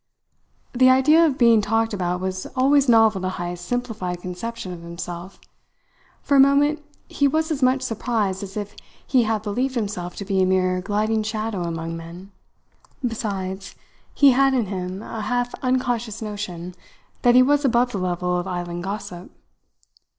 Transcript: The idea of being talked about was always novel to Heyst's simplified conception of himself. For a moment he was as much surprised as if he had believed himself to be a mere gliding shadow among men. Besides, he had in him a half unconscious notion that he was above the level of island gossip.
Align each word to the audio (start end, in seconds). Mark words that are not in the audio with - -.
The 0.73 0.89
idea 0.89 1.23
of 1.23 1.37
being 1.37 1.61
talked 1.61 1.93
about 1.93 2.19
was 2.21 2.47
always 2.55 2.89
novel 2.89 3.21
to 3.21 3.29
Heyst's 3.29 3.67
simplified 3.67 4.19
conception 4.19 4.73
of 4.73 4.81
himself. 4.81 5.39
For 6.23 6.35
a 6.35 6.39
moment 6.39 6.83
he 7.07 7.27
was 7.27 7.51
as 7.51 7.61
much 7.61 7.83
surprised 7.83 8.41
as 8.41 8.57
if 8.57 8.75
he 9.05 9.25
had 9.29 9.43
believed 9.43 9.75
himself 9.75 10.15
to 10.15 10.25
be 10.25 10.41
a 10.41 10.45
mere 10.47 10.81
gliding 10.81 11.21
shadow 11.21 11.61
among 11.65 11.95
men. 11.95 12.31
Besides, 13.07 13.75
he 14.15 14.31
had 14.31 14.55
in 14.55 14.65
him 14.65 15.03
a 15.03 15.21
half 15.21 15.53
unconscious 15.61 16.19
notion 16.19 16.73
that 17.21 17.35
he 17.35 17.43
was 17.43 17.63
above 17.63 17.91
the 17.91 17.99
level 17.99 18.39
of 18.39 18.47
island 18.47 18.83
gossip. 18.83 19.29